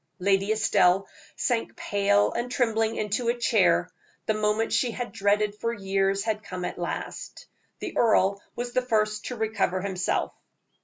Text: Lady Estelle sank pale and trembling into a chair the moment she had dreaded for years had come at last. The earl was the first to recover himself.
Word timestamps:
Lady 0.17 0.51
Estelle 0.51 1.07
sank 1.35 1.75
pale 1.75 2.31
and 2.31 2.51
trembling 2.51 2.95
into 2.95 3.27
a 3.29 3.37
chair 3.37 3.91
the 4.25 4.33
moment 4.33 4.73
she 4.73 4.89
had 4.89 5.11
dreaded 5.11 5.53
for 5.53 5.71
years 5.71 6.23
had 6.23 6.41
come 6.41 6.65
at 6.65 6.79
last. 6.79 7.45
The 7.77 7.95
earl 7.95 8.41
was 8.55 8.71
the 8.71 8.81
first 8.81 9.25
to 9.25 9.35
recover 9.35 9.79
himself. 9.79 10.33